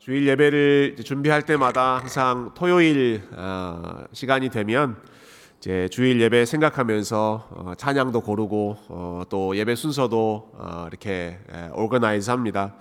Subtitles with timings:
[0.00, 4.96] 주일 예배를 준비할 때마다 항상 토요일 어, 시간이 되면
[5.58, 10.50] 이제 주일 예배 생각하면서 어, 찬양도 고르고 어, 또 예배 순서도
[10.88, 11.38] 이렇게
[11.74, 12.74] 오거나이즈 합니다.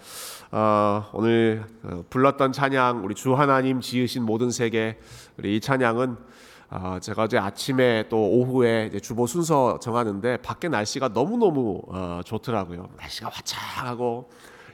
[1.12, 1.64] 오늘
[2.10, 4.98] 불렀던 찬양 우리 주 하나님 지으신 모든 세계
[5.38, 6.18] 우리 이 찬양은
[7.00, 11.84] 제가 어제 아침에 또 오후에 주보 순서 정하는데 밖에 날씨가 너무 너무
[12.26, 12.90] 좋더라고요.
[12.98, 14.30] 날씨가 화창하고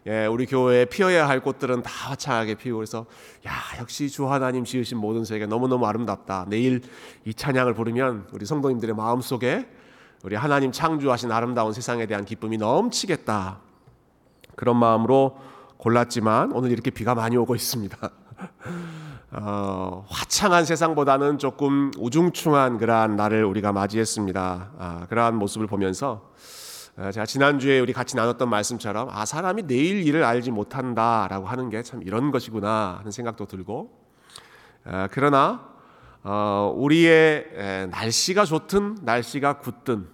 [0.07, 3.05] 예, 우리 교회에 피어야 할 꽃들은 다 화창하게 피우고 그래서
[3.45, 6.45] 야 역시 주 하나님 지으신 모든 세계 너무너무 아름답다.
[6.47, 6.81] 내일
[7.25, 9.67] 이 찬양을 부르면 우리 성도님들의 마음 속에
[10.23, 13.59] 우리 하나님 창조하신 아름다운 세상에 대한 기쁨이 넘치겠다.
[14.55, 15.37] 그런 마음으로
[15.77, 17.97] 골랐지만 오늘 이렇게 비가 많이 오고 있습니다.
[19.31, 24.71] 어, 화창한 세상보다는 조금 우중충한 그러한 날을 우리가 맞이했습니다.
[24.77, 26.29] 아, 그러한 모습을 보면서 어,
[27.13, 32.01] 제가 지난주에 우리 같이 나눴던 말씀처럼 아 사람이 내일 일을 알지 못한다라고 하는 게 참
[32.03, 33.91] 이런 것이구나 하는 생각도 들고
[34.85, 35.69] 어, 그러나
[36.23, 40.07] 어, 우리의 날씨가 좋든 날씨가 굳든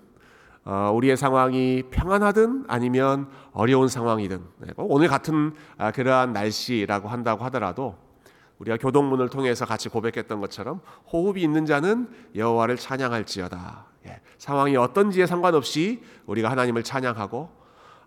[0.94, 7.96] 우리의 상황이 평안하든 아니면 어려운 상황이든 네, 오늘 같은 아, 그러한 날씨라고 한다고 하더라도
[8.60, 13.95] 우리가 교동문을 통해서 같이 고백했던 것처럼 호흡이 있는 자는 여호와를 찬양할지어다.
[14.36, 17.50] 예, 상황이 어떤지에 상관없이 우리가 하나님을 찬양하고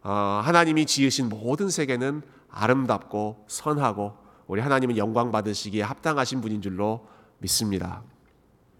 [0.02, 7.06] 어, 하나님이 지으신 모든 세계는 아름답고 선하고 우리 하나님은 영광 받으시기에 합당하신 분인 줄로
[7.38, 8.02] 믿습니다.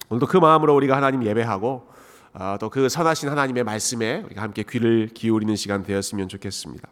[0.09, 1.89] 오늘도 그 마음으로 우리가 하나님 예배하고
[2.35, 6.89] 어, 또그 선하신 하나님의 말씀에 우리가 함께 귀를 기울이는 시간 되었으면 좋겠습니다.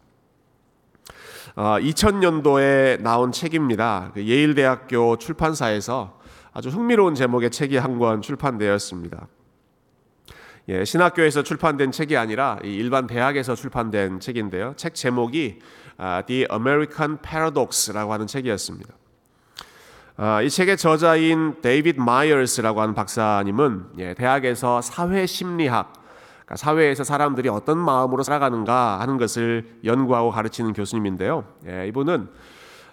[1.54, 4.10] 어, 2000년도에 나온 책입니다.
[4.12, 6.18] 그 예일대학교 출판사에서
[6.52, 9.28] 아주 흥미로운 제목의 책이 한 권 출판되었습니다.
[10.68, 14.74] 예, 신학교에서 출판된 책이 아니라 일반 대학에서 출판된 책인데요.
[14.76, 15.60] 책 제목이
[15.96, 18.92] 아, The American Paradox라고 하는 책이었습니다.
[20.16, 25.92] 아, 이 책의 저자인 데이비드 마이어스라고 하는 박사님은 예, 대학에서 사회 심리학,
[26.46, 31.44] 그러니까 사회에서 사람들이 어떤 마음으로 살아가는가 하는 것을 연구하고 가르치는 교수님인데요.
[31.68, 32.28] 예, 이분은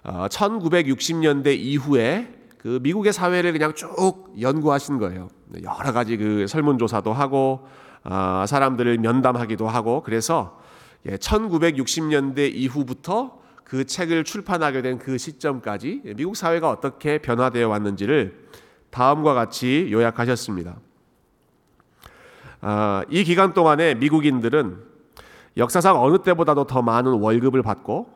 [0.04, 5.28] 1960년대 어, 이후에 그 미국의 사회를 그냥 쭉 연구하신 거예요.
[5.62, 7.66] 여러 가지 그 설문조사도 하고
[8.02, 10.58] 아, 사람들을 면담하기도 하고 그래서
[11.06, 18.48] 1960년대 예, 이후부터 그 책을 출판하게 된 그 시점까지 미국 사회가 어떻게 변화되어 왔는지를
[18.88, 20.76] 다음과 같이 요약하셨습니다.
[22.62, 24.78] 아, 이 기간 동안에 미국인들은
[25.58, 28.08] 역사상 어느 때보다도 더 많은 월급을 받고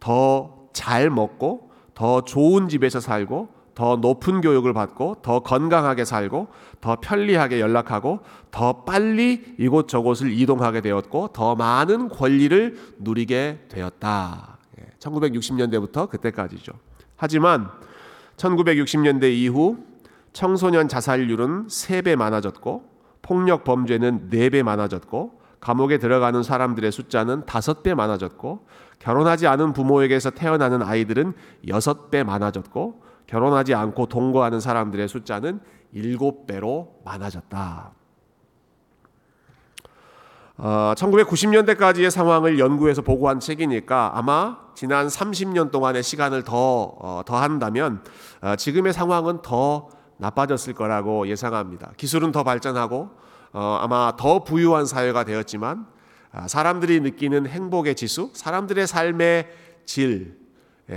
[0.00, 6.48] 더 잘 먹고 더 좋은 집에서 살고 더 높은 교육을 받고 더 건강하게 살고
[6.80, 8.20] 더 편리하게 연락하고
[8.50, 14.58] 더 빨리 이곳저곳을 이동하게 되었고 더 많은 권리를 누리게 되었다.
[14.98, 16.72] 1960년대부터 예, 그때까지죠.
[17.16, 17.68] 하지만
[18.36, 19.78] 1960년대 이후
[20.32, 22.88] 청소년 자살률은 3배 많아졌고
[23.22, 28.66] 폭력 범죄는 4배 많아졌고 감옥에 들어가는 사람들의 숫자는 5배 많아졌고
[28.98, 31.34] 결혼하지 않은 부모에게서 태어나는 아이들은
[31.66, 35.60] 6배 많아졌고 결혼하지 않고 동거하는 사람들의 숫자는
[35.92, 37.92] 일곱 배로 많아졌다.
[40.58, 48.02] 어, 1990년대까지의 상황을 연구해서 보고한 책이니까 아마 지난 30년 동안의 시간을 더, 어, 더 한다면
[48.42, 51.92] 어, 지금의 상황은 더 나빠졌을 거라고 예상합니다.
[51.96, 53.10] 기술은 더 발전하고
[53.52, 55.86] 어, 아마 더 부유한 사회가 되었지만
[56.32, 59.48] 아, 사람들이 느끼는 행복의 지수, 사람들의 삶의
[59.86, 60.39] 질, 예,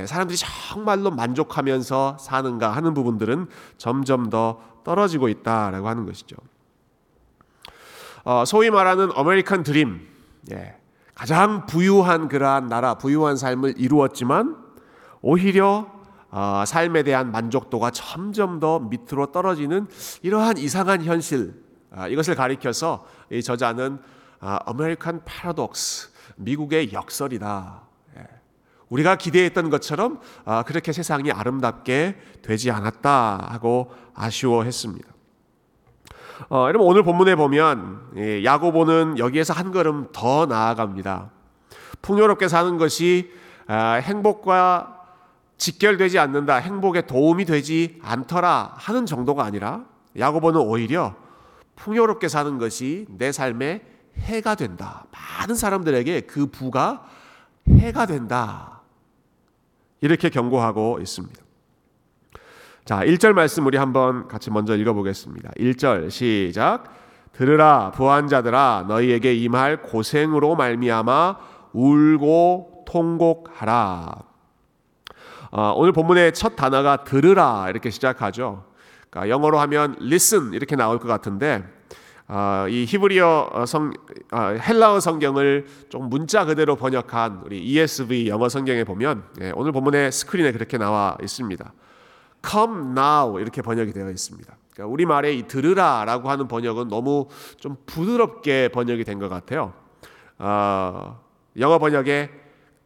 [0.08, 6.36] 사람들이 정말로 만족하면서 사는가 하는 부분들은 점점 더 떨어지고 있다라고 하는 것이죠.
[8.24, 10.08] 어, 소위 말하는 아메리칸 드림,
[10.52, 10.76] 예,
[11.14, 14.58] 가장 부유한 그러한 나라, 부유한 삶을 이루었지만
[15.22, 15.92] 오히려
[16.32, 19.88] 어, 삶에 대한 만족도가 점점 더 밑으로 떨어지는
[20.24, 21.54] 이러한 이상한 현실,
[21.92, 24.00] 아, 이것을 가리켜서 이 저자는
[24.40, 27.93] American Paradox, 미국의 역설이다.
[28.94, 35.10] 우리가 기대했던 것처럼 아, 그렇게 세상이 아름답게 되지 않았다 하고 아쉬워했습니다.
[36.50, 41.32] 어, 여러분 오늘 본문에 보면 예, 야고보는 여기에서 한 걸음 더 나아갑니다.
[42.04, 43.32] 풍요롭게 사는 것이
[43.66, 45.00] 아, 행복과
[45.58, 49.86] 직결되지 않는다, 행복에 도움이 되지 않더라 하는 정도가 아니라
[50.20, 51.16] 야고보는 오히려
[51.78, 53.82] 풍요롭게 사는 것이 내 삶에
[54.20, 55.06] 해가 된다.
[55.12, 57.06] 많은 사람들에게 그 부가
[57.68, 58.73] 해가 된다.
[60.04, 61.42] 이렇게 경고하고 있습니다.
[62.84, 65.52] 자, 1절 말씀 우리 한번 같이 먼저 읽어보겠습니다.
[65.52, 66.94] 1절 시작.
[67.32, 71.38] 들으라 부한 자들아 너희에게 임할 고생으로 말미암아
[71.72, 74.24] 울고 통곡하라.
[75.52, 78.66] 어, 오늘 본문의 첫 단어가 들으라 이렇게 시작하죠.
[79.10, 81.73] 그러니까 영어로 하면 listen 이렇게 나올 것 같은데 어,
[82.70, 83.92] 이 히브리어 성
[84.32, 90.12] 어, 헬라어 성경을 좀 문자 그대로 번역한 우리 ESV 영어 성경에 보면 예, 오늘 본문의
[90.12, 91.74] 스크린에 그렇게 나와 있습니다.
[92.46, 94.56] Come now 이렇게 번역이 되어 있습니다.
[94.74, 97.28] 그러니까 우리 말에 이 들으라라고 하는 번역은 너무
[97.60, 99.74] 좀 부드럽게 번역이 된 것 같아요.
[100.40, 101.20] 어,
[101.60, 102.30] 영어 번역에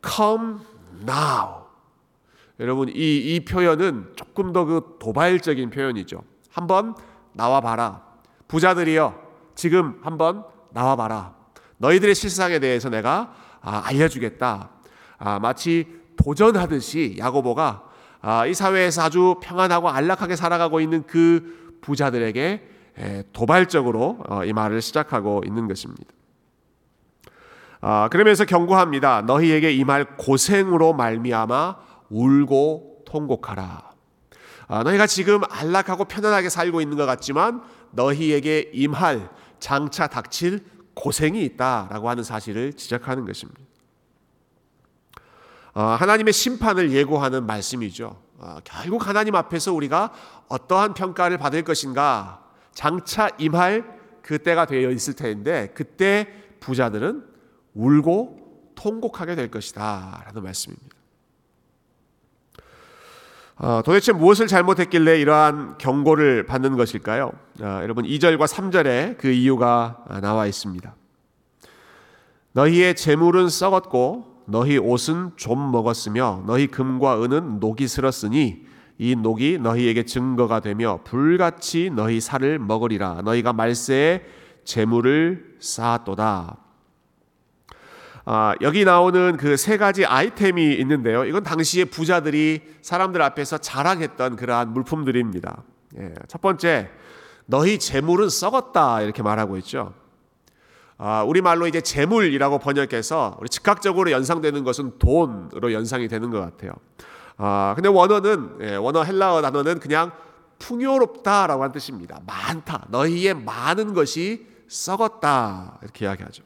[0.05, 0.55] Come
[1.03, 1.67] now.
[2.59, 2.93] 여러분 이,
[3.35, 6.23] 이 표현은 조금 더 그 도발적인 표현이죠.
[6.51, 6.95] 한번
[7.33, 8.01] 나와 봐라.
[8.47, 9.26] 부자들이여
[9.61, 11.33] 지금 한번 나와 봐라.
[11.77, 14.69] 너희들의 실상에 대해서 내가 아, 알려주겠다.
[15.17, 17.83] 아, 마치 도전하듯이 야고보가
[18.21, 22.67] 아, 이 사회에서 아주 평안하고 안락하게 살아가고 있는 그 부자들에게
[22.99, 26.05] 에, 도발적으로 어, 이 말을 시작하고 있는 것입니다.
[27.81, 29.23] 아, 그러면서 경고합니다.
[29.23, 31.75] 너희에게 이 말 고생으로 말미암아
[32.09, 33.87] 울고 통곡하라.
[34.67, 37.61] 아, 너희가 지금 안락하고 편안하게 살고 있는 것 같지만
[37.91, 43.61] 너희에게 임할 장차 닥칠 고생이 있다라고 하는 사실을 지적하는 것입니다.
[45.73, 48.19] 어, 하나님의 심판을 예고하는 말씀이죠.
[48.39, 50.11] 어, 결국 하나님 앞에서 우리가
[50.47, 52.43] 어떠한 평가를 받을 것인가
[52.73, 56.27] 장차 임할 그때가 되어 있을 텐데 그때
[56.59, 57.25] 부자들은
[57.75, 60.96] 울고 통곡하게 될 것이다 라는 말씀입니다.
[63.59, 67.31] 어, 도대체 무엇을 잘못했길래 이러한 경고를 받는 것일까요?
[67.61, 70.93] 어, 여러분 2절과 3절에 그 이유가 나와 있습니다.
[72.51, 78.65] 너희의 재물은 썩었고 너희 옷은 좀 먹었으며 너희 금과 은은 녹이 슬었으니
[78.99, 84.23] 이 녹이 너희에게 증거가 되며 불같이 너희 살을 먹으리라 너희가 말세에
[84.65, 86.57] 재물을 쌓았도다.
[88.29, 91.23] 아, 여기 나오는 그 세 가지 아이템이 있는데요.
[91.23, 95.63] 이건 당시에 부자들이 사람들 앞에서 자랑했던 그러한 물품들입니다.
[95.97, 96.89] 예, 첫 번째,
[97.45, 99.93] 너희 재물은 썩었다 이렇게 말하고 있죠.
[100.97, 106.73] 아, 우리 말로 이제 재물이라고 번역해서 우리 즉각적으로 연상되는 것은 돈으로 연상이 되는 것 같아요.
[107.37, 110.11] 아, 근데 원어는 예, 원어 헬라어 단어는 그냥
[110.59, 112.19] 풍요롭다라고 한 뜻입니다.
[112.27, 112.87] 많다.
[112.89, 116.43] 너희의 많은 것이 썩었다 이렇게 이야기하죠.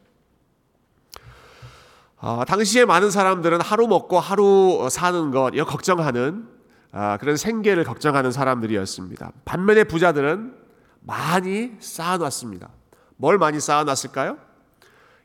[2.21, 6.47] 어, 당시에 많은 사람들은 하루 먹고 하루 사는 것, 이거 걱정하는
[6.93, 9.31] 어, 그런 생계를 걱정하는 사람들이었습니다.
[9.43, 10.53] 반면에 부자들은
[10.99, 12.69] 많이 쌓아놨습니다.
[13.17, 14.37] 뭘 많이 쌓아놨을까요?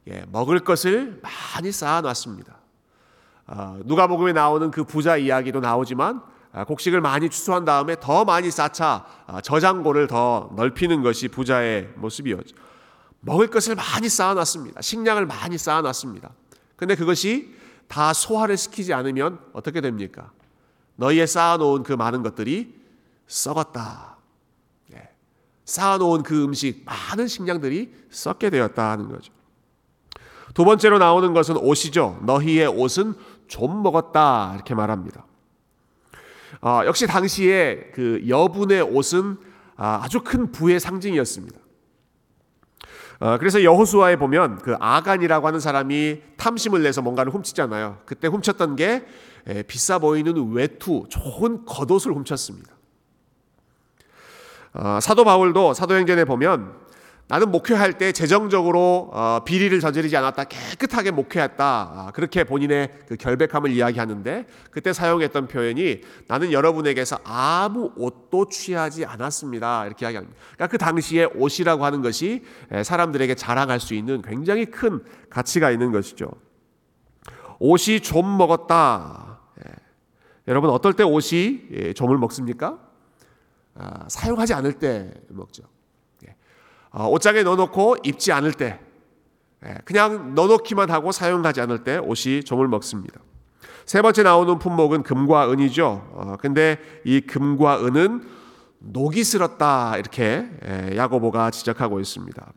[0.08, 2.56] 예, 먹을 것을 많이 쌓아놨습니다.
[3.49, 6.22] 어, 누가복음에 나오는 그 부자 이야기도 나오지만
[6.52, 12.56] 아, 곡식을 많이 추수한 다음에 더 많이 쌓자 아, 저장고를 더 넓히는 것이 부자의 모습이었죠.
[13.20, 14.81] 먹을 것을 많이 쌓아놨습니다.
[14.81, 16.31] 식량을 많이 쌓아놨습니다.
[16.76, 17.55] 근데 그것이
[17.88, 20.31] 다 소화를 시키지 않으면 어떻게 됩니까?
[20.96, 22.75] 너희의 쌓아놓은 그 많은 것들이
[23.26, 24.17] 썩었다.
[24.94, 25.08] 예.
[25.64, 29.32] 쌓아놓은 그 음식, 많은 식량들이 썩게 되었다 하는 거죠.
[30.55, 32.20] 두 번째로 나오는 것은 옷이죠.
[32.23, 33.14] 너희의 옷은
[33.46, 34.52] 좀 먹었다.
[34.55, 35.25] 이렇게 말합니다.
[36.62, 39.38] 어, 역시 당시에 그 여분의 옷은
[39.76, 41.58] 아, 아주 큰 부의 상징이었습니다.
[43.18, 47.98] 어, 그래서 여호수아에 보면 그 아간이라고 하는 사람이 탐심을 내서 뭔가를 훔치잖아요.
[48.04, 49.06] 그때 훔쳤던 게
[49.46, 52.74] 에, 비싸 보이는 외투, 좋은 겉옷을 훔쳤습니다.
[54.75, 56.75] 어, 사도 바울도 사도행전에 보면
[57.28, 60.45] 나는 목회할 때 재정적으로 어, 비리를 저지르지 않았다.
[60.45, 61.64] 깨끗하게 목회했다.
[61.64, 69.87] 아, 그렇게 본인의 그 결백함을 이야기하는데 그때 사용했던 표현이 나는 여러분에게서 아무 옷도 취하지 않았습니다.
[69.87, 70.37] 이렇게 이야기합니다.
[70.54, 72.45] 그러니까 그 당시에 옷이라고 하는 것이
[72.85, 76.30] 사람들에게 자랑할 수 있는 굉장히 큰 가치가 있는 것이죠.
[77.59, 79.40] 옷이 좀 먹었다.
[79.66, 79.73] 예.
[80.47, 82.78] 여러분 어떨 때 옷이 예, 좀을 먹습니까?
[83.75, 85.64] 아, 사용하지 않을 때 먹죠.
[86.97, 88.79] 어, 옷장에 넣어놓고 입지 않을 때,
[89.67, 93.21] 예, 그냥 넣어놓기만 하고 사용하지 않을 때 옷이 좀을 먹습니다.
[93.85, 96.09] 세 번째 나오는 품목은 금과 은이죠.
[96.15, 98.26] 어, 근데 이 금과 은은
[98.79, 102.53] 녹이 슬었다 이렇게 예, 야고보가 지적하고 있습니다.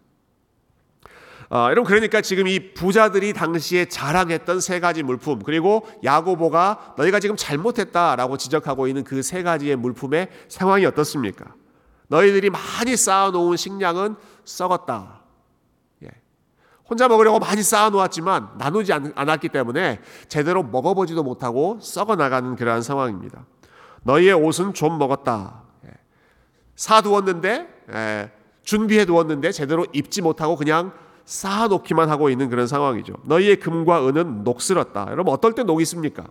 [1.51, 7.35] 어, 여러분 그러니까 지금 이 부자들이 당시에 자랑했던 세 가지 물품 그리고 야고보가 너희가 지금
[7.35, 11.53] 잘못했다라고 지적하고 있는 그 세 가지의 물품의 상황이 어떻습니까?
[12.09, 15.21] 너희들이 많이 쌓아놓은 식량은 썩었다.
[16.03, 16.09] 예.
[16.89, 23.45] 혼자 먹으려고 많이 쌓아놓았지만 나누지 않았기 때문에 제대로 먹어보지도 못하고 썩어나가는 그러한 상황입니다.
[24.03, 25.63] 너희의 옷은 좀 먹었다.
[25.85, 25.91] 예.
[26.75, 28.31] 사두었는데 예.
[28.63, 30.91] 준비해 두었는데 제대로 입지 못하고 그냥
[31.25, 33.13] 쌓아놓기만 하고 있는 그런 상황이죠.
[33.23, 35.07] 너희의 금과 은은 녹슬었다.
[35.11, 36.27] 여러분 어떨 때 녹이 있습니까?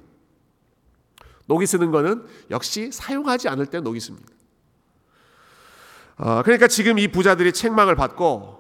[1.46, 4.37] 녹이 쓰는 거는 역시 사용하지 않을 때 녹이 씁니다.
[6.18, 8.58] 어, 그러니까 지금 이 부자들이 책망을 받고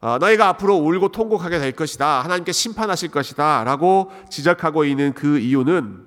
[0.00, 2.22] 어, 너희가 앞으로 울고 통곡하게 될 것이다.
[2.22, 3.64] 하나님께 심판하실 것이다.
[3.64, 6.04] 라고 지적하고 있는 그 이유는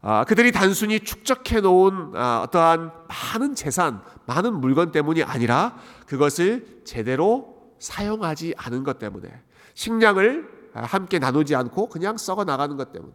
[0.00, 5.76] 어, 그들이 단순히 축적해 놓은 어, 어떠한 많은 재산, 많은 물건 때문이 아니라
[6.06, 9.28] 그것을 제대로 사용하지 않은 것 때문에
[9.74, 13.14] 식량을 함께 나누지 않고 그냥 썩어 나가는 것 때문에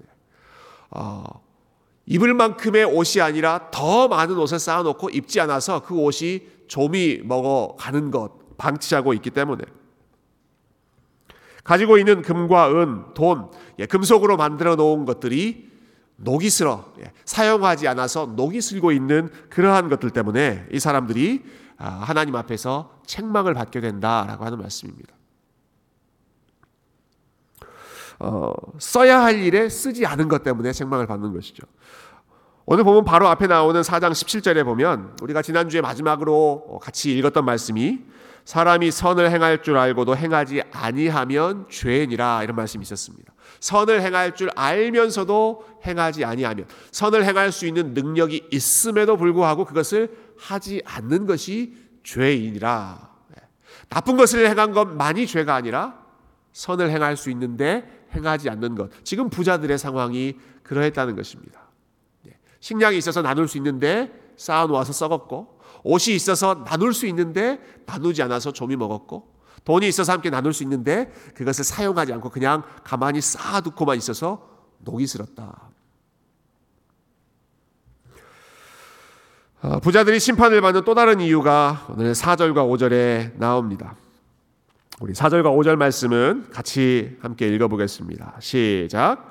[0.91, 1.23] 어,
[2.05, 8.57] 입을 만큼의 옷이 아니라 더 많은 옷을 쌓아놓고 입지 않아서 그 옷이 좀이 먹어가는 것
[8.57, 9.65] 방치하고 있기 때문에
[11.63, 15.69] 가지고 있는 금과 은, 돈, 예, 금속으로 만들어 놓은 것들이
[16.15, 21.43] 녹이 슬어 예, 사용하지 않아서 녹이 슬고 있는 그러한 것들 때문에 이 사람들이
[21.77, 25.13] 아, 하나님 앞에서 책망을 받게 된다라고 하는 말씀입니다.
[28.19, 31.63] 어, 써야 할 일에 쓰지 않은 것 때문에 책망을 받는 것이죠.
[32.71, 37.97] 오늘 보면 바로 앞에 나오는 4장 17절에 보면 우리가 지난주에 마지막으로 같이 읽었던 말씀이
[38.45, 43.33] 사람이 선을 행할 줄 알고도 행하지 아니하면 죄인이라 이런 말씀이 있었습니다.
[43.59, 50.83] 선을 행할 줄 알면서도 행하지 아니하면 선을 행할 수 있는 능력이 있음에도 불구하고 그것을 하지
[50.85, 53.09] 않는 것이 죄인이라.
[53.29, 53.41] 네.
[53.89, 55.95] 나쁜 것을 행한 것만이 죄가 아니라
[56.53, 58.91] 선을 행할 수 있는데 행하지 않는 것.
[59.03, 61.68] 지금 부자들의 상황이 그러했다는 것입니다.
[62.59, 62.67] 네.
[62.67, 68.51] 식량이 있어서 나눌 수 있는데 쌓아 놓아서 썩었고 옷이 있어서 나눌 수 있는데 나누지 않아서
[68.51, 74.47] 좀이 먹었고 돈이 있어서 함께 나눌 수 있는데 그것을 사용하지 않고 그냥 가만히 쌓아두고만 있어서
[74.79, 75.69] 녹이 슬었다.
[79.61, 83.95] 어, 부자들이 심판을 받는 또 다른 이유가 오늘 4절과 5절에 나옵니다.
[85.01, 88.37] 우리 4절과 5절 말씀은 같이 함께 읽어보겠습니다.
[88.39, 89.28] 시작.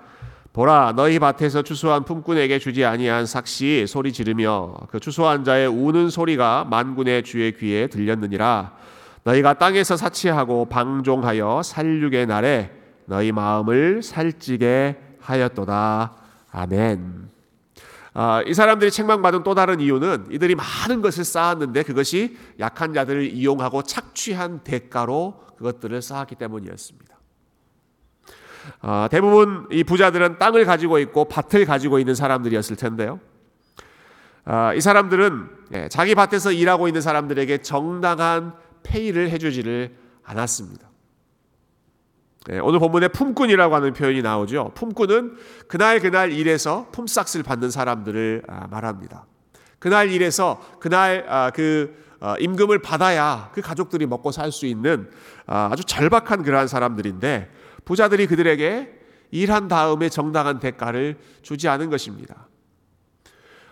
[0.59, 6.67] 보라 너희 밭에서 추수한 품꾼에게 주지 아니한 삭시 소리 지르며 그 추수한 자의 우는 소리가
[6.69, 8.73] 만군의 주의 귀에 들렸느니라
[9.23, 12.73] 너희가 땅에서 사치하고 방종하여 살육의 날에
[13.05, 16.17] 너희 마음을 살찌게 하였도다
[16.51, 17.31] 아멘.
[18.15, 23.85] 아, 이 사람들이 책망받은 또 다른 이유는 이들이 많은 것을 쌓았는데 그것이 약한 자들을 이용하고
[23.85, 27.08] 착취한 대가로 그것들을 쌓았기 때문이었습니다.
[28.81, 33.21] 아, 대부분 이 부자들은 땅을 가지고 있고 밭을 가지고 있는 사람들이었을 텐데요.
[34.45, 39.95] 아, 이 사람들은 예, 자기 밭에서 일하고 있는 사람들에게 정당한 페이를 해주지를
[40.25, 40.89] 않았습니다.
[42.47, 44.73] 네, 오늘 본문에 품꾼이라고 하는 표현이 나오죠.
[44.75, 49.27] 품꾼은 그날 그날 일해서 품삯을 받는 사람들을 아, 말합니다.
[49.79, 55.11] 그날 일해서 그날 아, 그 어, 임금을 받아야 그 가족들이 먹고 살 수 있는
[55.47, 57.51] 아, 아주 절박한 그러한 사람들인데
[57.89, 62.47] 부자들이 그들에게 일한 다음에 정당한 대가를 주지 않은 것입니다.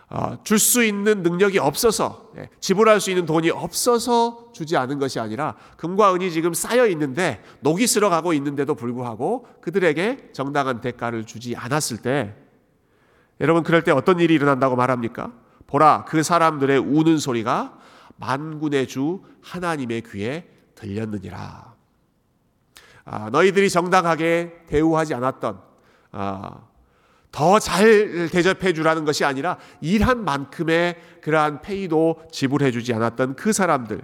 [0.08, 5.56] 어, 줄수 있는 능력이 없어서 예, 지불할 수 있는 돈이 없어서 주지 않은 것이 아니라
[5.76, 12.34] 금과 은이 지금 쌓여 있는데 녹이 쓸어가고 있는데도 불구하고 그들에게 정당한 대가를 주지 않았을 때
[13.40, 15.34] 여러분 그럴 때 어떤 일이 일어난다고 말합니까?
[15.66, 17.78] 보라 그 사람들의 우는 소리가
[18.16, 21.75] 만군의 주 하나님의 귀에 들렸느니라.
[23.06, 25.60] 아, 너희들이 정당하게 대우하지 않았던
[26.12, 26.58] 아,
[27.30, 34.02] 더잘 대접해 주라는 것이 아니라 일한 만큼의 그러한 페이도 지불해 주지 않았던 그 사람들,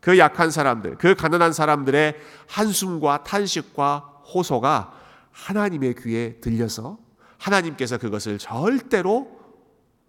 [0.00, 4.92] 그 약한 사람들, 그 가난한 사람들의 한숨과 탄식과 호소가
[5.32, 6.98] 하나님의 귀에 들려서
[7.38, 9.40] 하나님께서 그것을 절대로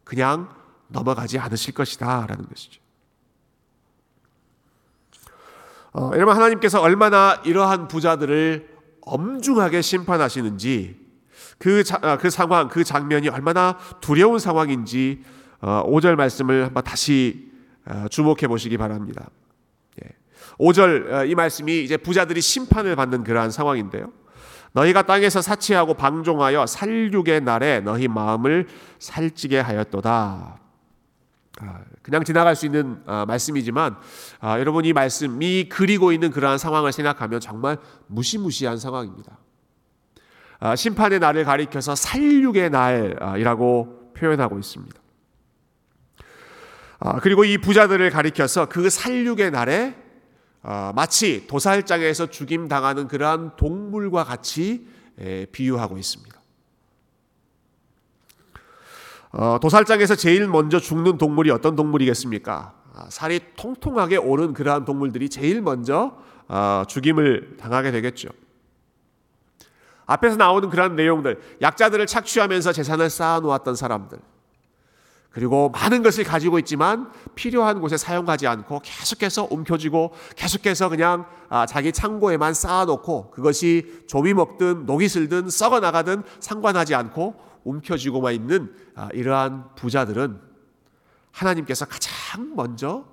[0.03, 0.49] 그냥
[0.87, 2.84] 넘어가지 않으실 것이다 라는 것이죠.
[5.97, 8.67] 어, 여러분 하나님께서 얼마나 이러한 부자들을
[9.01, 10.97] 엄중하게 심판하시는지
[11.57, 15.23] 그, 자, 아, 그 상황, 그 장면이 얼마나 두려운 상황인지
[15.61, 17.49] 5절 어, 말씀을 한번 다시
[17.85, 19.29] 어, 주목해 보시기 바랍니다.
[20.59, 24.11] 5절 어, 이 말씀이 이제 부자들이 심판을 받는 그러한 상황인데요.
[24.73, 28.67] 너희가 땅에서 사치하고 방종하여 살육의 날에 너희 마음을
[28.99, 30.64] 살찌게 하였도다.
[31.61, 33.95] 아, 그냥 지나갈 수 있는 말씀이지만
[34.59, 39.37] 여러분 이 말씀이 그리고 있는 그러한 상황을 생각하면 정말 무시무시한 상황입니다.
[40.59, 44.99] 아, 심판의 날을 가리켜서 살육의 날이라고 표현하고 있습니다.
[46.99, 49.95] 아, 그리고 이 부자들을 가리켜서 그 살육의 날에
[50.61, 54.87] 아, 마치 도살장에서 죽임 당하는 그러한 동물과 같이
[55.51, 56.34] 비유하고 있습니다.
[59.37, 62.73] 어, 도살장에서 제일 먼저 죽는 동물이 어떤 동물이겠습니까?
[63.09, 66.15] 살이 통통하게 오른 그러한 동물들이 제일 먼저
[66.87, 68.29] 죽임을 당하게 되겠죠.
[70.05, 74.19] 앞에서 나오는 그런 내용들, 약자들을 착취하면서 재산을 쌓아놓았던 사람들,
[75.31, 81.91] 그리고 많은 것을 가지고 있지만 필요한 곳에 사용하지 않고 계속해서 움켜쥐고 계속해서 그냥 아, 자기
[81.91, 89.75] 창고에만 쌓아놓고 그것이 조미 먹든 녹이 슬든 썩어 나가든 상관하지 않고 움켜쥐고만 있는 아, 이러한
[89.75, 90.39] 부자들은
[91.31, 93.05] 하나님께서 가장 먼저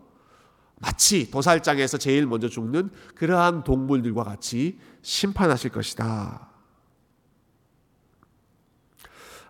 [0.80, 6.48] 마치 도살장에서 제일 먼저 죽는 그러한 동물들과 같이 심판하실 것이다.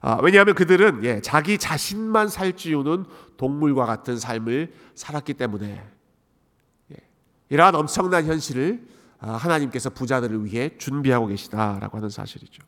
[0.00, 3.04] 아, 왜냐하면 그들은 예, 자기 자신만 살찌우는
[3.37, 5.88] 동물과 같은 삶을 살았기 때문에
[6.92, 6.97] 예,
[7.49, 8.87] 이러한 엄청난 현실을
[9.21, 12.62] 아, 하나님께서 부자들을 위해 준비하고 계시다라고 하는 사실이죠.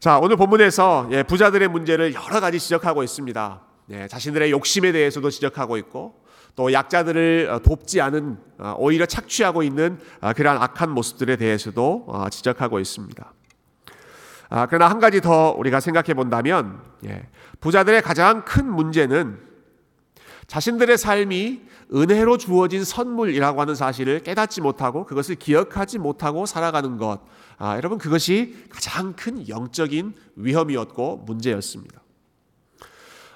[0.00, 3.60] 자 오늘 본문에서 예, 부자들의 문제를 여러 가지 지적하고 있습니다.
[3.90, 6.22] 예, 자신들의 욕심에 대해서도 지적하고 있고
[6.54, 12.28] 또 약자들을 어, 돕지 않은 어, 오히려 착취하고 있는 아, 그러한 악한 모습들에 대해서도 어,
[12.28, 13.32] 지적하고 있습니다.
[14.50, 17.26] 아, 그러나 한 가지 더 우리가 생각해 본다면 예,
[17.58, 19.47] 부자들의 가장 큰 문제는
[20.48, 21.60] 자신들의 삶이
[21.94, 27.20] 은혜로 주어진 선물이라고 하는 사실을 깨닫지 못하고 그것을 기억하지 못하고 살아가는 것.
[27.58, 32.00] 아, 여러분 그것이 가장 큰 영적인 위험이었고 문제였습니다.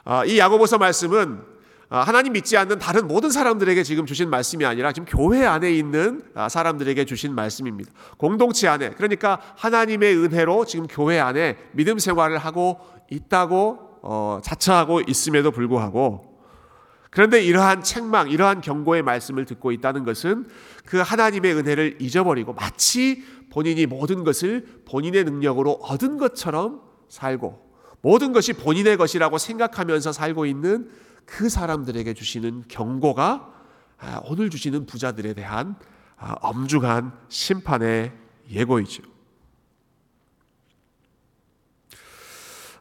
[0.04, 1.52] 아, 이 야고보서 말씀은
[1.90, 6.22] 아, 하나님 믿지 않는 다른 모든 사람들에게 지금 주신 말씀이 아니라 지금 교회 안에 있는
[6.34, 7.92] 아, 사람들에게 주신 말씀입니다.
[8.16, 15.50] 공동체 안에 그러니까 하나님의 은혜로 지금 교회 안에 믿음 생활을 하고 있다고 어, 자처하고 있음에도
[15.50, 16.31] 불구하고
[17.12, 20.46] 그런데 이러한 책망, 이러한 경고의 말씀을 듣고 있다는 것은
[20.86, 28.54] 그 하나님의 은혜를 잊어버리고 마치 본인이 모든 것을 본인의 능력으로 얻은 것처럼 살고 모든 것이
[28.54, 30.88] 본인의 것이라고 생각하면서 살고 있는
[31.26, 33.52] 그 사람들에게 주시는 경고가
[33.98, 35.76] 아, 오늘 주시는 부자들에 대한
[36.16, 38.10] 아, 엄중한 심판의
[38.50, 39.11] 예고이죠.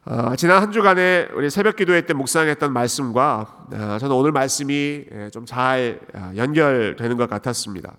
[0.04, 5.30] 어, 지난 한 주간에 우리 새벽 기도회 때 묵상했던 말씀과 어, 저는 오늘 말씀이 예,
[5.32, 7.94] 좀잘 어, 연결되는 것 같았습니다.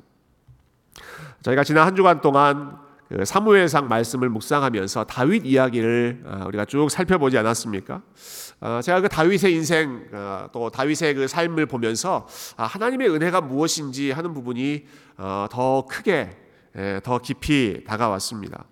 [1.44, 8.02] 저희가 지난 한 주간 동안 그 사무엘상 말씀을 묵상하면서 다윗 이야기를 우리가 쭉 살펴보지 않았습니까?
[8.60, 14.12] 어, 제가 그 다윗의 인생 어, 또 다윗의 그 삶을 보면서 아, 하나님의 은혜가 무엇인지
[14.12, 14.86] 하는 부분이
[15.16, 16.36] 어, 더 크게
[16.76, 18.66] 예, 더 깊이 다가왔습니다.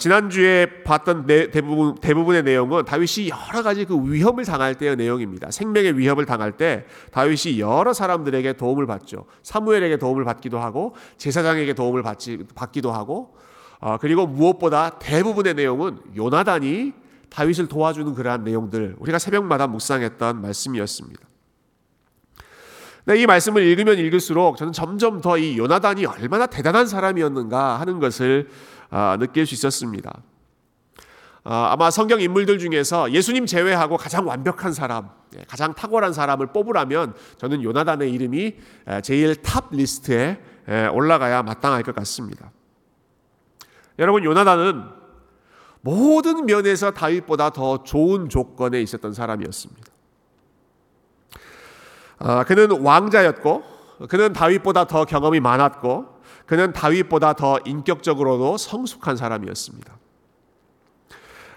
[0.00, 5.52] 지난주에 봤던 대부분, 대부분의 내용은 다윗이 여러 가지 그 위협을 당할 때의 내용입니다.
[5.52, 9.26] 생명의 위협을 당할 때 다윗이 여러 사람들에게 도움을 받죠.
[9.44, 13.36] 사무엘에게 도움을 받기도 하고 제사장에게 도움을 받지, 받기도 하고
[14.00, 16.92] 그리고 무엇보다 대부분의 내용은 요나단이
[17.30, 21.27] 다윗을 도와주는 그러한 내용들 우리가 새벽마다 묵상했던 말씀이었습니다.
[23.14, 28.48] 이 말씀을 읽으면 읽을수록 저는 점점 더 이 요나단이 얼마나 대단한 사람이었는가 하는 것을
[28.90, 30.22] 아, 느낄 수 있었습니다.
[31.44, 37.14] 아, 아마 성경 인물들 중에서 예수님 제외하고 가장 완벽한 사람, 예, 가장 탁월한 사람을 뽑으라면
[37.38, 38.56] 저는 요나단의 이름이
[39.02, 40.38] 제일 top list에
[40.92, 42.50] 올라가야 마땅할 것 같습니다.
[43.98, 44.84] 여러분 요나단은
[45.80, 49.97] 모든 면에서 다윗보다 더 좋은 조건에 있었던 사람이었습니다.
[52.18, 53.62] 아, 그는 왕자였고,
[54.08, 59.96] 그는 다윗보다 더 경험이 많았고, 그는 다윗보다 더 인격적으로도 성숙한 사람이었습니다.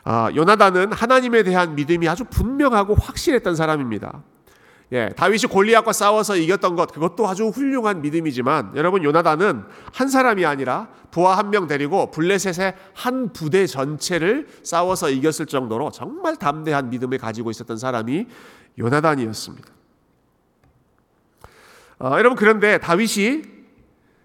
[0.03, 4.23] 아, 요나단은 하나님에 대한 믿음이 아주 분명하고 확실했던 사람입니다.
[4.93, 10.89] 예, 다윗이 골리앗과 싸워서 이겼던 것 그것도 아주 훌륭한 믿음이지만 여러분 요나단은 한 사람이 아니라
[11.11, 17.51] 부하 한 명 데리고 블레셋의 한 부대 전체를 싸워서 이겼을 정도로 정말 담대한 믿음을 가지고
[17.51, 18.27] 있었던 사람이
[18.77, 19.69] 요나단이었습니다.
[22.01, 23.43] 어, 여러분 그런데 다윗이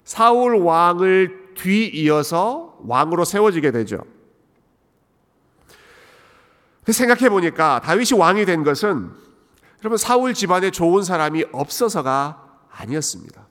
[0.03, 3.99] 사울 왕을 뒤이어서 왕으로 세워지게 되죠.
[6.87, 9.11] 생각해 보니까 다윗이 왕이 된 것은
[9.83, 13.47] 여러분 사울 집안에 좋은 사람이 없어서가 아니었습니다.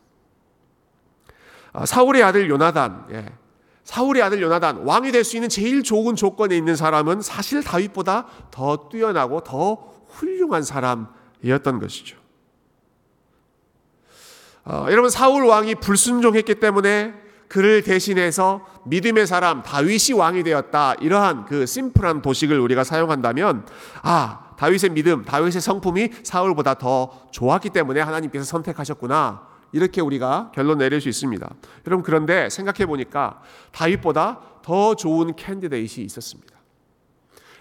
[1.74, 3.26] 아, 사울의 아들 요나단, 예.
[3.84, 8.90] 사울의 아들 요나단 왕이 될 수 있는 제일 좋은 조건에 있는 사람은 사실 다윗보다 더
[8.90, 12.25] 뛰어나고 더 훌륭한 사람이었던 것이죠.
[14.66, 17.14] 어, 여러분 사울 왕이 불순종했기 때문에
[17.48, 20.96] 그를 대신해서 믿음의 사람 다윗이 왕이 되었다.
[21.00, 23.66] 이러한 그 심플한 도식을 우리가 사용한다면
[24.02, 29.56] 아 다윗의 믿음, 다윗의 성품이 사울보다 더 좋았기 때문에 하나님께서 선택하셨구나.
[29.72, 31.48] 이렇게 우리가 결론 내릴 수 있습니다.
[31.86, 36.56] 여러분 그런데 생각해 보니까 다윗보다 더 좋은 candidate이 있었습니다.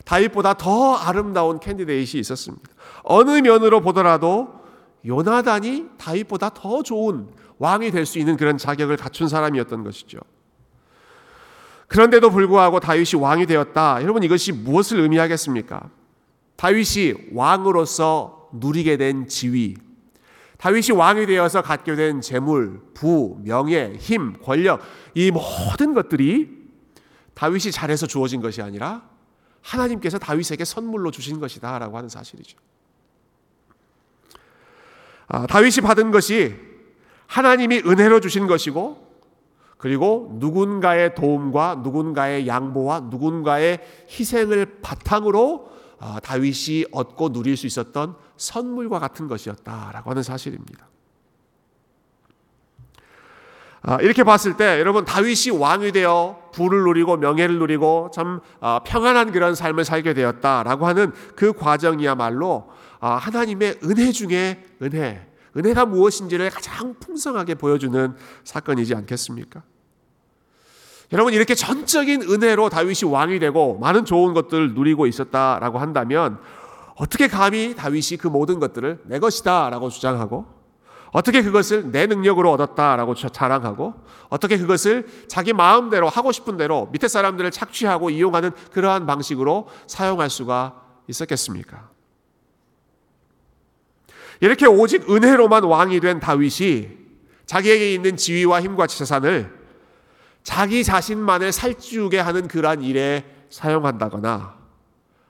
[0.05, 2.71] 다윗보다 더 아름다운 candidate이 있었습니다.
[3.03, 4.64] 어느 면으로 보더라도
[5.07, 10.19] 요나단이 다윗보다 더 좋은 왕이 될 수 있는 그런 자격을 갖춘 사람이었던 것이죠.
[11.89, 14.03] 그런데도 불구하고 다윗이 왕이 되었다.
[14.03, 15.91] 여러분 이것이 무엇을 의미하겠습니까?
[16.57, 19.77] 다윗이 왕으로서 누리게 된 지위,
[20.59, 24.81] 다윗이 왕이 되어서 갖게 된 재물, 부, 명예, 힘, 권력
[25.15, 26.65] 이 모든 것들이
[27.35, 29.03] 다윗이 잘해서 주어진 것이 아니라
[29.61, 32.59] 하나님께서 다윗에게 선물로 주신 것이다라고 하는 사실이죠.
[35.29, 36.57] 아, 다윗이 받은 것이
[37.27, 39.05] 하나님이 은혜로 주신 것이고
[39.79, 48.99] 그리고 누군가의 도움과 누군가의 양보와 누군가의 희생을 바탕으로 아, 다윗이 얻고 누릴 수 있었던 선물과
[48.99, 50.89] 같은 것이었다라고 하는 사실입니다.
[53.87, 59.33] 아, 이렇게 봤을 때 여러분 다윗이 왕이 되어 부를 누리고 명예를 누리고 참 아, 평안한
[59.33, 62.71] 그런 삶을 살게 되었다라고 하는 그 과정이야말로
[63.09, 69.63] 하나님의 은혜 중에 은혜, 은혜가 무엇인지를 가장 풍성하게 보여주는 사건이지 않겠습니까?
[71.13, 76.39] 여러분 이렇게 전적인 은혜로 다윗이 왕이 되고 많은 좋은 것들을 누리고 있었다라고 한다면
[76.97, 80.47] 어떻게 감히 다윗이 그 모든 것들을 내 것이다라고 주장하고
[81.13, 83.95] 어떻게 그것을 내 능력으로 얻었다라고 자랑하고
[84.31, 90.83] 어떻게 그것을 자기 마음대로 하고 싶은 대로 밑에 사람들을 착취하고 이용하는 그러한 방식으로 사용할 수가
[91.07, 91.94] 있었겠습니까?
[94.45, 96.91] 이렇게 오직 은혜로만 왕이 된 다윗이
[97.47, 99.51] 자기에게 있는 지위와 힘과 재산을
[100.43, 104.59] 자기 자신만을 살찌우게 하는 그러한 일에 사용한다거나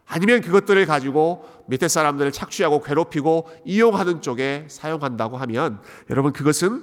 [0.05, 6.83] 아니면 그것들을 가지고 밑에 사람들을 착취하고 괴롭히고 이용하는 쪽에 사용한다고 하면 여러분 그것은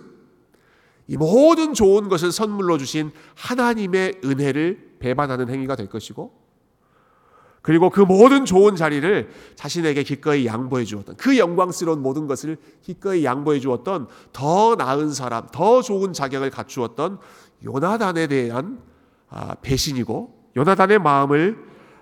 [1.07, 6.40] 이 모든 좋은 것을 선물로 주신 하나님의 은혜를 배반하는 행위가 될 것이고
[7.61, 13.59] 그리고 그 모든 좋은 자리를 자신에게 기꺼이 양보해 주었던 그 영광스러운 모든 것을 기꺼이 양보해
[13.59, 17.19] 주었던 더 나은 사람, 더 좋은 자격을 갖추었던
[17.63, 18.81] 요나단에 대한
[19.29, 21.57] 아, 배신이고 요나단의 마음을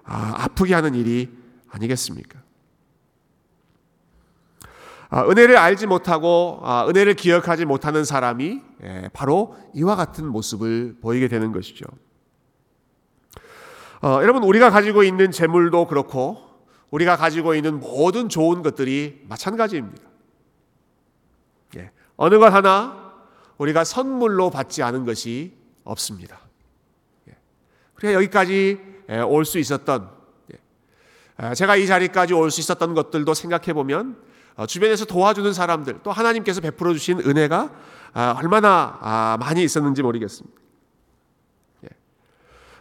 [0.06, 1.30] 아, 아프게 하는 일이
[1.70, 2.40] 아니겠습니까?
[5.10, 11.52] 아, 은혜를 알지 못하고 은혜를 기억하지 못하는 사람이 예, 바로 이와 같은 모습을 보이게 되는
[11.52, 11.86] 것이죠.
[14.02, 16.38] 어, 여러분 우리가 가지고 있는 재물도 그렇고
[16.92, 20.02] 우리가 가지고 있는 모든 좋은 것들이 마찬가지입니다.
[21.78, 23.14] 예, 어느 것 하나
[23.58, 26.40] 우리가 선물로 받지 않은 것이 없습니다.
[27.96, 28.80] 그래 여기까지
[29.28, 30.10] 올 수 있었던
[31.56, 34.18] 제가 이 자리까지 올 수 있었던 것들도 생각해 보면
[34.56, 37.72] 어, 주변에서 도와주는 사람들 또 하나님께서 베풀어 주신 은혜가
[38.14, 40.59] 아, 얼마나 아, 많이 있었는지 모르겠습니다.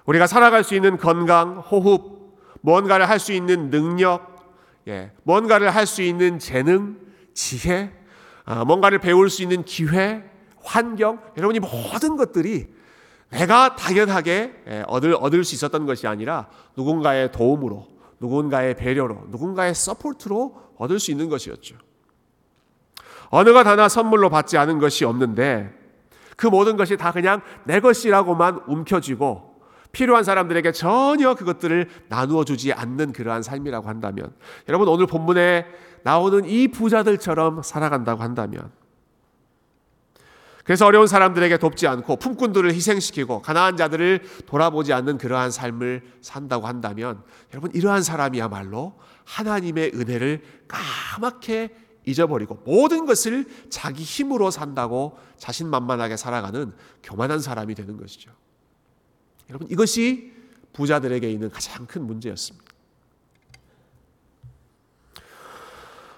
[0.09, 4.39] 우리가 살아갈 수 있는 건강, 호흡, 뭔가를 할 수 있는 능력,
[5.23, 6.99] 뭔가를 할 수 있는 재능,
[7.35, 7.93] 지혜,
[8.47, 10.25] 아, 뭔가를 배울 수 있는 기회,
[10.65, 12.69] 환경, 여러분이 모든 것들이
[13.29, 17.87] 내가 당연하게 예, 얻을, 얻을 수 있었던 것이 아니라 누군가의 도움으로,
[18.19, 21.77] 누군가의 배려로, 누군가의 support로 얻을 수 있는 것이었죠.
[23.29, 25.71] 어느 것 하나 선물로 받지 않은 것이 없는데
[26.39, 29.58] 그 모든 것이 다 그냥 내 것이라고만 움켜쥐고
[29.93, 34.33] 필요한 사람들에게 전혀 그것들을 나누어 주지 않는 그러한 삶이라고 한다면
[34.69, 35.67] 여러분 오늘 본문에
[36.03, 38.71] 나오는 이 부자들처럼 살아간다고 한다면
[40.69, 47.23] 그래서 어려운 사람들에게 돕지 않고 품꾼들을 희생시키고 가난한 자들을 돌아보지 않는 그러한 삶을 산다고 한다면
[47.55, 48.93] 여러분 이러한 사람이야말로
[49.25, 51.75] 하나님의 은혜를 까맣게
[52.05, 56.73] 잊어버리고 모든 것을 자기 힘으로 산다고 자신만만하게 살아가는
[57.03, 58.31] 교만한 사람이 되는 것이죠.
[59.49, 60.33] 여러분 이것이
[60.73, 62.67] 부자들에게 있는 가장 큰 문제였습니다.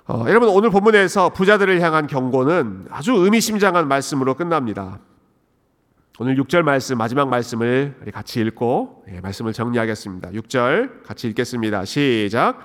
[0.07, 4.99] 어, 여러분 오늘 본문에서 부자들을 향한 경고는 아주 의미심장한 말씀으로 끝납니다.
[6.19, 10.31] 오늘 6절 말씀 마지막 말씀을 같이 읽고 예, 말씀을 정리하겠습니다.
[10.33, 11.85] 6절 같이 읽겠습니다.
[11.85, 12.59] 시작.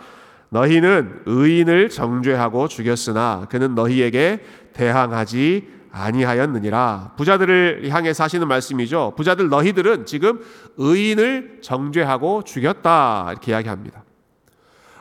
[0.50, 7.14] 너희는 의인을 정죄하고 죽였으나 그는 너희에게 대항하지 아니하였느니라.
[7.18, 9.14] 부자들을 향해서 하시는 말씀이죠.
[9.16, 10.42] 부자들 너희들은 지금
[10.78, 14.04] 의인을 정죄하고 죽였다 이렇게 이야기합니다.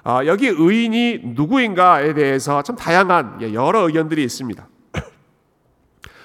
[0.05, 4.69] 아, 여기 의인이 누구인가에 대해서 참 다양한 예, 여러 의견들이 있습니다.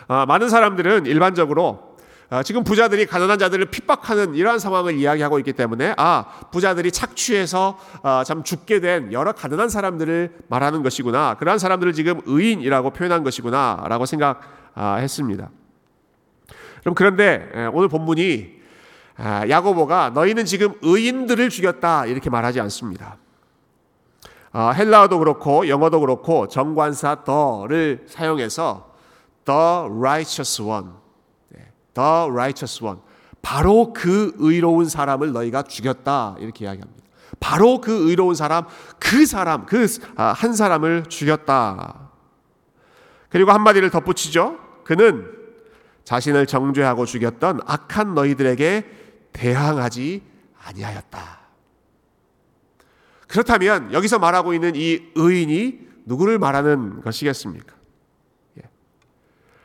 [0.08, 1.90] 아, 많은 사람들은 일반적으로
[2.30, 7.80] 아, 지금 부자들이 가난한 자들을 핍박하는 이러한 상황을 이야기하고 있기 때문에 아 부자들이 착취해서
[8.24, 14.59] 참 죽게 된 여러 가난한 사람들을 말하는 것이구나 그러한 사람들을 지금 의인이라고 표현한 것이구나라고 생각
[14.78, 15.50] 했습니다.
[16.82, 18.60] 그럼 그런데 예, 오늘 본문이
[19.50, 23.18] 야고보가 너희는 지금 의인들을 죽였다 이렇게 말하지 않습니다.
[24.54, 28.94] 어, 헬라어도 그렇고 영어도 그렇고 정관사 the를 사용해서
[29.46, 29.60] the
[29.92, 30.88] righteous one,
[31.50, 33.00] 네, the righteous one,
[33.42, 36.38] 바로 그 의로운 사람을 너희가 죽였다.
[36.40, 37.00] 이렇게 이야기합니다.
[37.40, 38.66] 바로 그 의로운 사람,
[39.00, 42.09] 그 사람, 그 한 사람을 죽였다.
[43.30, 44.60] 그리고 한마디를 덧붙이죠.
[44.84, 45.32] 그는
[46.04, 48.86] 자신을 정죄하고 죽였던 악한 너희들에게
[49.32, 50.24] 대항하지
[50.64, 51.40] 아니하였다.
[53.28, 57.76] 그렇다면 여기서 말하고 있는 이 의인이 누구를 말하는 것이겠습니까?
[58.58, 58.64] 예.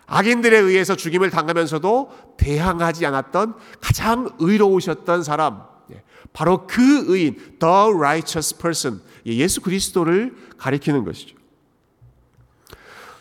[0.06, 6.02] 악인들에 의해서 죽임을 당하면서도 대항하지 않았던 가장 의로우셨던 사람, 예.
[6.34, 11.36] 바로 그 의인, the righteous person, 예, 예수 그리스도를 가리키는 것이죠.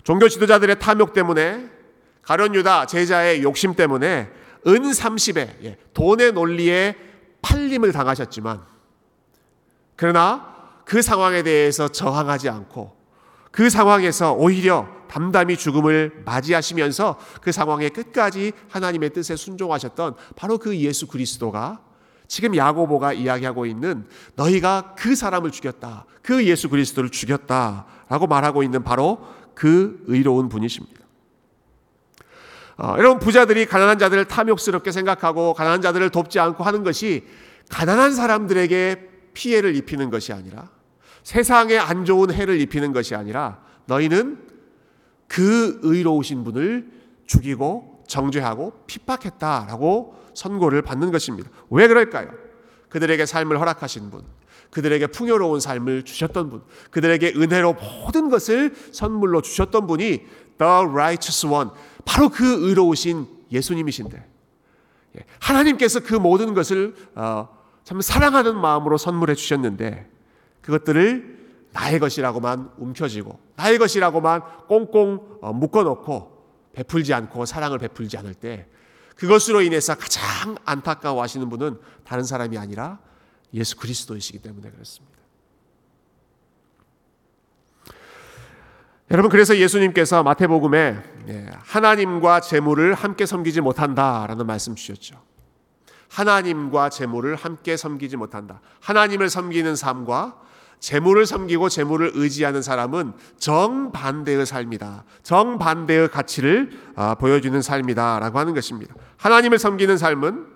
[0.04, 1.70] 종교 지도자들의 탐욕 때문에
[2.22, 4.30] 가련 유다 제자의 욕심 때문에
[4.68, 6.96] 은 30에 돈의 논리에
[7.42, 8.62] 팔림을 당하셨지만
[9.96, 10.54] 그러나
[10.86, 12.96] 그 상황에 대해서 저항하지 않고
[13.52, 21.08] 그 상황에서 오히려 담담히 죽음을 맞이하시면서 그 상황에 끝까지 하나님의 뜻에 순종하셨던 바로 그 예수
[21.08, 21.82] 그리스도가
[22.28, 26.06] 지금 야고보가 이야기하고 있는 너희가 그 사람을 죽였다.
[26.24, 29.20] 그 예수 그리스도를 죽였다 라고 말하고 있는 바로
[29.56, 31.04] 그 의로운 분이십니다.
[32.78, 37.24] 어, 여러분 부자들이 가난한 자들을 탐욕스럽게 생각하고 가난한 자들을 돕지 않고 하는 것이
[37.70, 40.70] 가난한 사람들에게 피해를 입히는 것이 아니라
[41.24, 44.40] 세상에 안 좋은 해를 입히는 것이 아니라 너희는
[45.28, 46.92] 그 의로우신 분을
[47.26, 51.50] 죽이고 정죄하고 핍박했다라고 선고를 받는 것입니다.
[51.70, 52.30] 왜 그럴까요?
[52.90, 54.24] 그들에게 삶을 허락하신 분,
[54.74, 60.26] 그들에게 풍요로운 삶을 주셨던 분, 그들에게 은혜로 모든 것을 선물로 주셨던 분이
[60.58, 61.70] The Righteous One,
[62.06, 64.26] 바로 그 의로우신 예수님이신데
[65.18, 67.48] 예, 하나님께서 그 모든 것을 어,
[67.84, 70.10] 참 사랑하는 마음으로 선물해 주셨는데
[70.62, 76.34] 그것들을 나의 것이라고만 움켜쥐고 나의 것이라고만 꽁꽁 어, 묶어놓고
[76.74, 78.68] 베풀지 않고 사랑을 베풀지 않을 때
[79.16, 82.98] 그것으로 인해서 가장 안타까워하시는 분은 다른 사람이 아니라
[83.54, 85.14] 예수 그리스도이시기 때문에 그렇습니다.
[89.12, 95.22] 여러분 그래서 예수님께서 마태복음에 예, 하나님과 재물을 함께 섬기지 못한다라는 말씀 주셨죠.
[96.10, 98.62] 하나님과 재물을 함께 섬기지 못한다.
[98.82, 100.42] 하나님을 섬기는 삶과
[100.80, 105.06] 재물을 섬기고 재물을 의지하는 사람은 정반대의 삶이다.
[105.24, 108.94] 정반대의 가치를 아, 보여주는 삶이다라고 하는 것입니다.
[109.18, 110.53] 하나님을 섬기는 삶은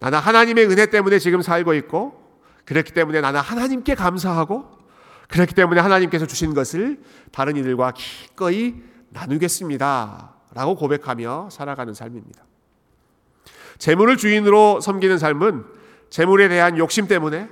[0.00, 2.20] 나는 하나님의 은혜 때문에 지금 살고 있고
[2.64, 4.64] 그렇기 때문에 나는 하나님께 감사하고
[5.28, 8.74] 그렇기 때문에 하나님께서 주신 것을 다른 이들과 기꺼이
[9.10, 10.34] 나누겠습니다.
[10.52, 12.44] 라고 고백하며 살아가는 삶입니다.
[13.78, 15.64] 재물을 주인으로 섬기는 삶은
[16.10, 17.48] 재물에 대한 욕심 때문에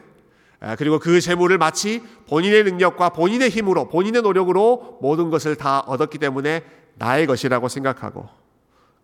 [0.60, 6.18] 아, 그리고 그 재물을 마치 본인의 능력과 본인의 힘으로 본인의 노력으로 모든 것을 다 얻었기
[6.18, 6.64] 때문에
[6.96, 8.28] 나의 것이라고 생각하고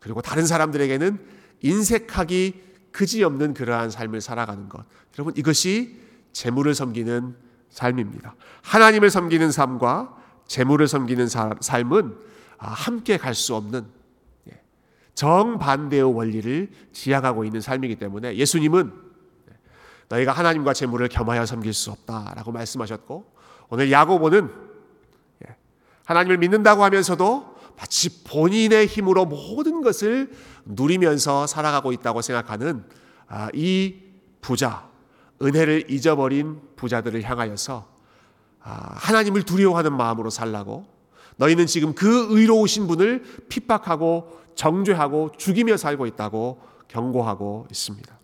[0.01, 1.19] 그리고 다른 사람들에게는
[1.63, 4.85] 인색하기 그지없는 그러한 삶을 살아가는 것.
[5.19, 5.99] 여러분 이것이
[6.33, 7.35] 재물을 섬기는
[7.69, 8.37] 삶입니다.
[8.63, 11.27] 하나님을 섬기는 삶과 재물을 섬기는
[11.61, 12.17] 삶은
[12.59, 13.85] 아, 함께 갈 수 없는
[14.49, 14.63] 예,
[15.15, 18.93] 정반대의 원리를 지향하고 있는 삶이기 때문에 예수님은
[20.09, 23.35] 너희가 하나님과 재물을 겸하여 섬길 수 없다라고 말씀하셨고
[23.71, 24.53] 오늘 야고보는
[25.49, 25.57] 예,
[26.05, 30.31] 하나님을 믿는다고 하면서도 마치 본인의 힘으로 모든 것을
[30.65, 32.85] 누리면서 살아가고 있다고 생각하는
[33.29, 33.97] 아, 이
[34.41, 34.89] 부자,
[35.43, 37.89] 은혜를 잊어버린 부자들을 향하여서
[38.63, 40.87] 아, 하나님을 두려워하는 마음으로 살라고
[41.37, 48.15] 너희는 지금 그 의로우신 분을 핍박하고 정죄하고 죽이며 살고 있다고 경고하고 있습니다.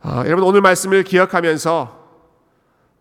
[0.00, 2.01] 아, 여러분 오늘 말씀을 기억하면서 어,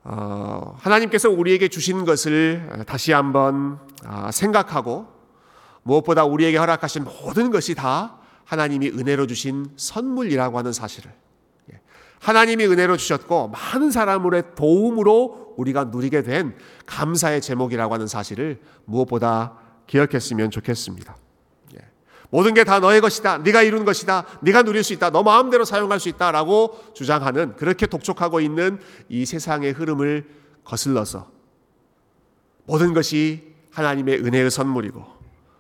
[0.04, 5.08] 하나님께서 우리에게 주신 것을 다시 한번 아, 생각하고
[5.84, 11.12] 무엇보다 우리에게 허락하신 모든 것이 다 하나님이 은혜로 주신 선물이라고 하는 사실을
[11.72, 11.80] 예,
[12.20, 19.54] 하나님이 은혜로 주셨고 많은 사람들의 도움으로 우리가 누리게 된 감사의 제목이라고 하는 사실을 무엇보다
[19.88, 21.16] 기억했으면 좋겠습니다.
[22.32, 23.40] 모든 게 다 너의 것이다.
[23.40, 24.26] 네가 이룬 것이다.
[24.42, 25.10] 네가 누릴 수 있다.
[25.10, 30.26] 너 마음대로 사용할 수 있다라고 주장하는 그렇게 독촉하고 있는 이 세상의 흐름을
[30.64, 31.30] 거슬러서
[32.66, 35.06] 모든 것이 하나님의 은혜의 선물이고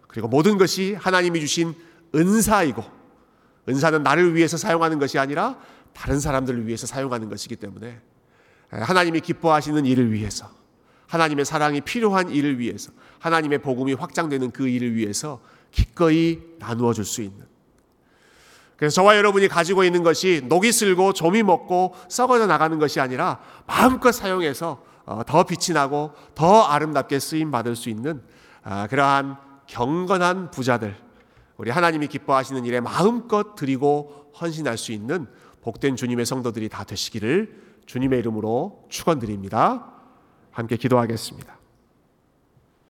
[0.07, 1.73] 그리고 모든 것이 하나님이 주신
[2.15, 2.83] 은사이고
[3.67, 5.57] 은사는 나를 위해서 사용하는 것이 아니라
[5.93, 7.99] 다른 사람들을 위해서 사용하는 것이기 때문에
[8.69, 10.49] 하나님이 기뻐하시는 일을 위해서
[11.07, 17.21] 하나님의 사랑이 필요한 일을 위해서 하나님의 복음이 확장되는 그 일을 위해서 기꺼이 나누어 줄 수
[17.21, 17.51] 있는.
[18.81, 24.11] 그래서 저와 여러분이 가지고 있는 것이 녹이 슬고 좀이 먹고 썩어져 나가는 것이 아니라 마음껏
[24.11, 28.23] 사용해서 어, 더 빛이 나고 더 아름답게 쓰임 받을 수 있는
[28.63, 30.95] 아, 그러한 경건한 부자들
[31.57, 35.27] 우리 하나님이 기뻐하시는 일에 마음껏 드리고 헌신할 수 있는
[35.61, 39.91] 복된 주님의 성도들이 다 되시기를 주님의 이름으로 축원드립니다.
[40.49, 41.60] 함께 기도하겠습니다.